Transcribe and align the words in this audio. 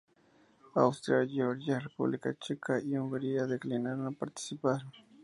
Austria, 0.75 1.27
Georgia, 1.27 1.79
República 1.79 2.33
Checa 2.35 2.81
y 2.83 2.97
Hungría 2.97 3.45
declinaron 3.45 4.15
participar. 4.15 4.81